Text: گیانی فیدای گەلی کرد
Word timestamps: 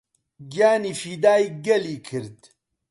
گیانی 0.51 0.93
فیدای 1.01 1.45
گەلی 1.65 1.97
کرد 2.07 2.37